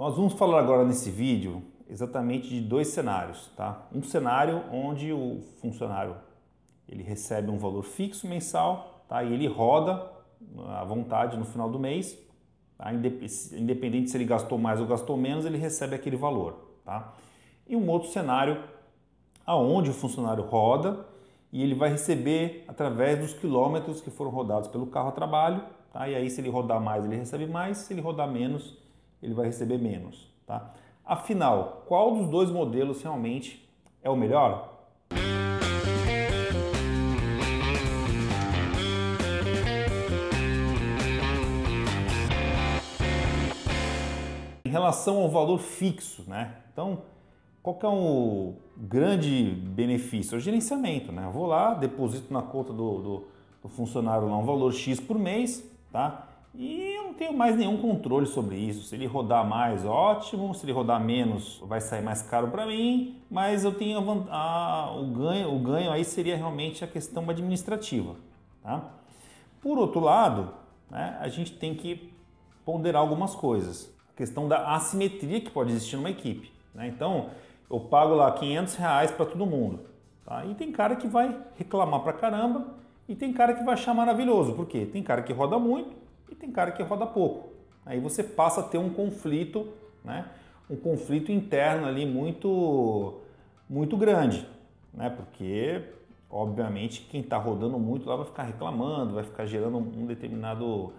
Nós 0.00 0.16
vamos 0.16 0.32
falar 0.32 0.60
agora 0.60 0.82
nesse 0.82 1.10
vídeo 1.10 1.62
exatamente 1.86 2.48
de 2.48 2.58
dois 2.62 2.88
cenários, 2.88 3.50
tá? 3.54 3.86
Um 3.94 4.02
cenário 4.02 4.64
onde 4.72 5.12
o 5.12 5.42
funcionário 5.60 6.16
ele 6.88 7.02
recebe 7.02 7.50
um 7.50 7.58
valor 7.58 7.82
fixo 7.82 8.26
mensal, 8.26 9.04
tá? 9.06 9.22
E 9.22 9.30
ele 9.30 9.46
roda 9.46 10.10
à 10.68 10.82
vontade 10.84 11.36
no 11.36 11.44
final 11.44 11.68
do 11.68 11.78
mês, 11.78 12.18
tá? 12.78 12.90
independente 12.94 14.08
se 14.08 14.16
ele 14.16 14.24
gastou 14.24 14.56
mais 14.56 14.80
ou 14.80 14.86
gastou 14.86 15.18
menos, 15.18 15.44
ele 15.44 15.58
recebe 15.58 15.94
aquele 15.94 16.16
valor, 16.16 16.54
tá? 16.82 17.12
E 17.68 17.76
um 17.76 17.86
outro 17.90 18.08
cenário 18.08 18.58
aonde 19.44 19.90
o 19.90 19.92
funcionário 19.92 20.42
roda 20.44 21.04
e 21.52 21.62
ele 21.62 21.74
vai 21.74 21.90
receber 21.90 22.64
através 22.66 23.18
dos 23.18 23.34
quilômetros 23.34 24.00
que 24.00 24.08
foram 24.10 24.30
rodados 24.30 24.70
pelo 24.70 24.86
carro 24.86 25.10
a 25.10 25.12
trabalho, 25.12 25.62
tá? 25.92 26.08
E 26.08 26.14
aí 26.14 26.30
se 26.30 26.40
ele 26.40 26.48
rodar 26.48 26.80
mais, 26.80 27.04
ele 27.04 27.16
recebe 27.16 27.46
mais, 27.46 27.76
se 27.76 27.92
ele 27.92 28.00
rodar 28.00 28.30
menos, 28.32 28.80
ele 29.22 29.34
vai 29.34 29.46
receber 29.46 29.78
menos. 29.78 30.28
Tá? 30.46 30.72
Afinal, 31.04 31.84
qual 31.86 32.14
dos 32.14 32.28
dois 32.28 32.50
modelos 32.50 33.02
realmente 33.02 33.68
é 34.02 34.08
o 34.08 34.16
melhor? 34.16 34.68
Em 44.64 44.68
relação 44.70 45.18
ao 45.18 45.28
valor 45.28 45.58
fixo, 45.58 46.24
né? 46.28 46.54
Então, 46.72 47.02
qual 47.62 47.76
que 47.76 47.84
é 47.84 47.88
o 47.88 48.54
grande 48.76 49.44
benefício? 49.44 50.36
É 50.36 50.38
o 50.38 50.40
gerenciamento, 50.40 51.10
né? 51.10 51.24
Eu 51.26 51.32
vou 51.32 51.46
lá, 51.46 51.74
deposito 51.74 52.32
na 52.32 52.40
conta 52.40 52.72
do, 52.72 52.98
do, 53.02 53.24
do 53.62 53.68
funcionário 53.68 54.28
lá 54.28 54.36
um 54.36 54.44
valor 54.44 54.72
X 54.72 55.00
por 55.00 55.18
mês, 55.18 55.68
tá? 55.90 56.28
E 56.54 56.94
eu 56.96 57.04
não 57.04 57.14
tenho 57.14 57.32
mais 57.32 57.56
nenhum 57.56 57.76
controle 57.76 58.26
sobre 58.26 58.56
isso. 58.56 58.84
Se 58.84 58.96
ele 58.96 59.06
rodar 59.06 59.46
mais, 59.46 59.84
ótimo. 59.84 60.52
Se 60.54 60.64
ele 60.64 60.72
rodar 60.72 61.02
menos, 61.02 61.62
vai 61.64 61.80
sair 61.80 62.02
mais 62.02 62.22
caro 62.22 62.48
para 62.48 62.66
mim. 62.66 63.22
Mas 63.30 63.64
eu 63.64 63.72
tenho 63.72 63.98
a, 64.30 64.36
a, 64.36 64.96
o 64.96 65.06
ganho. 65.06 65.54
O 65.54 65.58
ganho 65.60 65.92
aí 65.92 66.04
seria 66.04 66.36
realmente 66.36 66.82
a 66.82 66.88
questão 66.88 67.28
administrativa. 67.30 68.16
Tá? 68.62 68.84
Por 69.62 69.78
outro 69.78 70.00
lado, 70.00 70.52
né, 70.90 71.16
a 71.20 71.28
gente 71.28 71.52
tem 71.52 71.74
que 71.74 72.12
ponderar 72.64 73.00
algumas 73.00 73.34
coisas. 73.34 73.94
A 74.12 74.16
questão 74.16 74.48
da 74.48 74.74
assimetria 74.74 75.40
que 75.40 75.50
pode 75.50 75.70
existir 75.70 75.96
numa 75.96 76.10
equipe. 76.10 76.52
Né? 76.74 76.88
Então, 76.88 77.30
eu 77.70 77.78
pago 77.78 78.14
lá 78.14 78.30
500 78.32 78.74
reais 78.74 79.10
para 79.12 79.24
todo 79.24 79.46
mundo. 79.46 79.80
Tá? 80.26 80.44
E 80.44 80.54
tem 80.56 80.72
cara 80.72 80.96
que 80.96 81.06
vai 81.06 81.38
reclamar 81.56 82.00
para 82.00 82.12
caramba 82.12 82.74
e 83.08 83.14
tem 83.14 83.32
cara 83.32 83.54
que 83.54 83.62
vai 83.62 83.74
achar 83.74 83.94
maravilhoso. 83.94 84.52
Por 84.54 84.66
quê? 84.66 84.84
Tem 84.84 85.02
cara 85.02 85.22
que 85.22 85.32
roda 85.32 85.56
muito 85.56 86.00
tem 86.40 86.50
cara 86.50 86.72
que 86.72 86.82
roda 86.82 87.06
pouco. 87.06 87.50
Aí 87.84 88.00
você 88.00 88.24
passa 88.24 88.60
a 88.60 88.64
ter 88.64 88.78
um 88.78 88.90
conflito, 88.90 89.68
né? 90.04 90.26
um 90.68 90.76
conflito 90.76 91.30
interno 91.30 91.86
ali 91.86 92.06
muito, 92.06 93.20
muito 93.68 93.96
grande, 93.96 94.46
né? 94.92 95.10
porque 95.10 95.82
obviamente 96.30 97.02
quem 97.10 97.20
está 97.20 97.36
rodando 97.36 97.78
muito 97.78 98.08
lá 98.08 98.16
vai 98.16 98.26
ficar 98.26 98.44
reclamando, 98.44 99.14
vai 99.14 99.24
ficar 99.24 99.46
gerando 99.46 99.78
um 99.78 100.06
determinado 100.06 100.92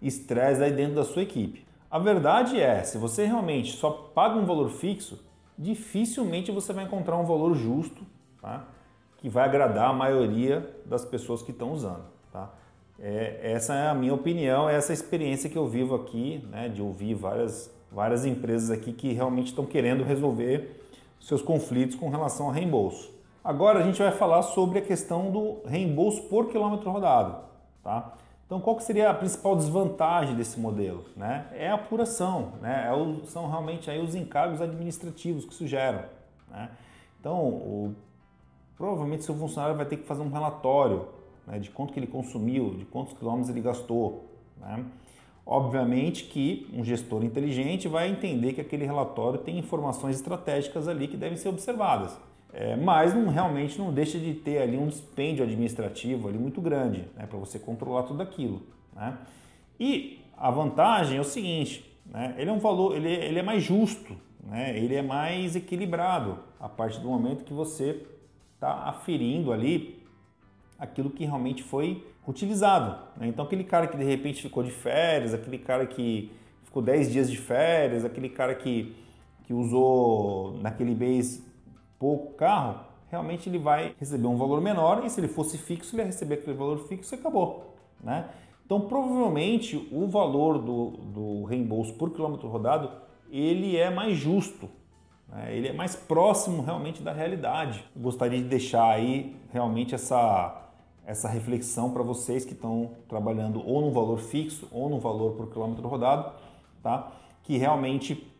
estresse 0.00 0.62
aí 0.62 0.72
dentro 0.72 0.94
da 0.94 1.04
sua 1.04 1.22
equipe. 1.22 1.66
A 1.90 1.98
verdade 1.98 2.60
é, 2.60 2.82
se 2.82 2.98
você 2.98 3.24
realmente 3.24 3.72
só 3.72 3.90
paga 3.90 4.36
um 4.36 4.44
valor 4.44 4.68
fixo, 4.70 5.24
dificilmente 5.56 6.50
você 6.50 6.72
vai 6.72 6.84
encontrar 6.84 7.16
um 7.16 7.24
valor 7.24 7.54
justo, 7.54 8.04
tá? 8.40 8.68
que 9.18 9.28
vai 9.28 9.44
agradar 9.44 9.90
a 9.90 9.92
maioria 9.92 10.76
das 10.84 11.04
pessoas 11.04 11.40
que 11.40 11.50
estão 11.50 11.72
usando. 11.72 12.04
Tá? 12.30 12.50
É, 12.98 13.52
essa 13.52 13.74
é 13.74 13.88
a 13.88 13.94
minha 13.94 14.14
opinião, 14.14 14.68
essa 14.68 14.92
é 14.92 14.92
a 14.92 14.94
experiência 14.94 15.50
que 15.50 15.58
eu 15.58 15.66
vivo 15.66 15.94
aqui, 15.94 16.46
né, 16.50 16.68
de 16.68 16.80
ouvir 16.80 17.14
várias, 17.14 17.70
várias 17.90 18.24
empresas 18.24 18.70
aqui 18.70 18.92
que 18.92 19.12
realmente 19.12 19.48
estão 19.48 19.66
querendo 19.66 20.04
resolver 20.04 20.80
seus 21.20 21.42
conflitos 21.42 21.96
com 21.96 22.08
relação 22.08 22.48
a 22.50 22.52
reembolso. 22.52 23.12
Agora 23.42 23.80
a 23.80 23.82
gente 23.82 23.98
vai 23.98 24.12
falar 24.12 24.42
sobre 24.42 24.78
a 24.78 24.82
questão 24.82 25.30
do 25.30 25.58
reembolso 25.66 26.22
por 26.24 26.48
quilômetro 26.48 26.90
rodado. 26.90 27.44
Tá? 27.82 28.14
Então, 28.46 28.60
qual 28.60 28.76
que 28.76 28.84
seria 28.84 29.10
a 29.10 29.14
principal 29.14 29.56
desvantagem 29.56 30.34
desse 30.34 30.60
modelo? 30.60 31.04
Né? 31.16 31.46
É 31.52 31.68
a 31.68 31.74
apuração, 31.74 32.52
né? 32.60 32.86
É 32.88 32.92
o, 32.92 33.24
são 33.26 33.48
realmente 33.48 33.90
aí 33.90 34.00
os 34.00 34.14
encargos 34.14 34.60
administrativos 34.60 35.44
que 35.44 35.52
isso 35.52 35.66
gera. 35.66 36.10
Né? 36.50 36.70
Então, 37.20 37.38
o, 37.38 37.94
provavelmente 38.76 39.24
seu 39.24 39.34
funcionário 39.34 39.76
vai 39.76 39.86
ter 39.86 39.96
que 39.96 40.06
fazer 40.06 40.22
um 40.22 40.30
relatório 40.30 41.08
né, 41.46 41.58
de 41.58 41.70
quanto 41.70 41.92
que 41.92 41.98
ele 41.98 42.06
consumiu, 42.06 42.74
de 42.74 42.84
quantos 42.84 43.12
quilômetros 43.14 43.50
ele 43.50 43.60
gastou. 43.60 44.30
Né? 44.60 44.84
Obviamente 45.46 46.24
que 46.24 46.66
um 46.72 46.82
gestor 46.82 47.22
inteligente 47.22 47.86
vai 47.86 48.08
entender 48.08 48.54
que 48.54 48.60
aquele 48.60 48.84
relatório 48.84 49.38
tem 49.38 49.58
informações 49.58 50.16
estratégicas 50.16 50.88
ali 50.88 51.06
que 51.06 51.16
devem 51.16 51.36
ser 51.36 51.48
observadas. 51.48 52.16
É, 52.56 52.76
mas 52.76 53.12
não, 53.12 53.28
realmente 53.28 53.76
não 53.78 53.92
deixa 53.92 54.16
de 54.16 54.32
ter 54.32 54.62
ali 54.62 54.78
um 54.78 54.86
dispêndio 54.86 55.42
administrativo 55.42 56.28
ali 56.28 56.38
muito 56.38 56.60
grande 56.60 57.04
né, 57.16 57.26
para 57.26 57.36
você 57.36 57.58
controlar 57.58 58.04
tudo 58.04 58.22
aquilo. 58.22 58.62
Né? 58.94 59.18
E 59.78 60.20
a 60.36 60.50
vantagem 60.50 61.18
é 61.18 61.20
o 61.20 61.24
seguinte, 61.24 61.84
né, 62.06 62.34
ele 62.38 62.48
é 62.48 62.52
um 62.52 62.60
valor, 62.60 62.96
ele, 62.96 63.08
ele 63.08 63.40
é 63.40 63.42
mais 63.42 63.62
justo, 63.62 64.16
né, 64.42 64.78
ele 64.78 64.94
é 64.94 65.02
mais 65.02 65.56
equilibrado 65.56 66.38
a 66.60 66.68
partir 66.68 67.00
do 67.00 67.08
momento 67.08 67.44
que 67.44 67.52
você 67.52 68.06
está 68.54 68.88
aferindo 68.88 69.52
ali 69.52 70.03
aquilo 70.78 71.10
que 71.10 71.24
realmente 71.24 71.62
foi 71.62 72.06
utilizado. 72.26 72.98
Né? 73.16 73.28
Então, 73.28 73.44
aquele 73.44 73.64
cara 73.64 73.86
que 73.86 73.96
de 73.96 74.04
repente 74.04 74.42
ficou 74.42 74.62
de 74.62 74.70
férias, 74.70 75.34
aquele 75.34 75.58
cara 75.58 75.86
que 75.86 76.30
ficou 76.62 76.82
10 76.82 77.12
dias 77.12 77.30
de 77.30 77.36
férias, 77.36 78.04
aquele 78.04 78.28
cara 78.28 78.54
que, 78.54 78.94
que 79.44 79.52
usou 79.52 80.58
naquele 80.60 80.94
mês 80.94 81.44
pouco 81.98 82.34
carro, 82.34 82.80
realmente 83.08 83.48
ele 83.48 83.58
vai 83.58 83.94
receber 83.98 84.26
um 84.26 84.36
valor 84.36 84.60
menor 84.60 85.04
e 85.04 85.10
se 85.10 85.20
ele 85.20 85.28
fosse 85.28 85.56
fixo, 85.56 85.94
ele 85.94 86.02
ia 86.02 86.06
receber 86.06 86.34
aquele 86.34 86.56
valor 86.56 86.78
fixo 86.88 87.14
e 87.14 87.18
acabou. 87.18 87.74
Né? 88.02 88.28
Então, 88.66 88.80
provavelmente, 88.80 89.88
o 89.92 90.06
valor 90.06 90.58
do, 90.58 90.90
do 90.90 91.44
reembolso 91.44 91.94
por 91.94 92.10
quilômetro 92.10 92.48
rodado 92.48 92.90
ele 93.30 93.76
é 93.76 93.90
mais 93.90 94.16
justo, 94.16 94.68
né? 95.28 95.56
ele 95.56 95.68
é 95.68 95.72
mais 95.72 95.96
próximo 95.96 96.62
realmente 96.62 97.02
da 97.02 97.12
realidade. 97.12 97.84
Eu 97.94 98.02
gostaria 98.02 98.38
de 98.38 98.48
deixar 98.48 98.88
aí 98.90 99.36
realmente 99.52 99.94
essa 99.94 100.63
essa 101.06 101.28
reflexão 101.28 101.90
para 101.90 102.02
vocês 102.02 102.44
que 102.44 102.52
estão 102.52 102.92
trabalhando 103.08 103.66
ou 103.66 103.80
no 103.80 103.90
valor 103.90 104.18
fixo 104.18 104.68
ou 104.72 104.88
no 104.88 104.98
valor 104.98 105.32
por 105.32 105.50
quilômetro 105.50 105.86
rodado, 105.86 106.32
tá? 106.82 107.12
Que 107.42 107.58
realmente 107.58 108.30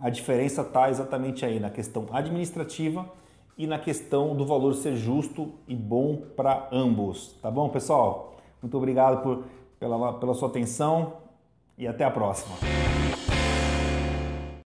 a 0.00 0.10
diferença 0.10 0.62
está 0.62 0.90
exatamente 0.90 1.44
aí 1.44 1.58
na 1.58 1.70
questão 1.70 2.06
administrativa 2.12 3.10
e 3.56 3.66
na 3.66 3.78
questão 3.78 4.36
do 4.36 4.46
valor 4.46 4.74
ser 4.74 4.96
justo 4.96 5.52
e 5.66 5.74
bom 5.74 6.22
para 6.36 6.68
ambos, 6.70 7.34
tá 7.42 7.50
bom, 7.50 7.68
pessoal? 7.68 8.36
Muito 8.62 8.76
obrigado 8.76 9.22
por, 9.22 9.44
pela, 9.80 10.12
pela 10.14 10.34
sua 10.34 10.48
atenção 10.48 11.14
e 11.76 11.86
até 11.86 12.04
a 12.04 12.10
próxima. 12.10 12.56